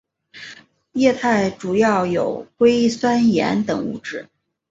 [0.93, 4.27] 液态主要有硅酸盐等物质。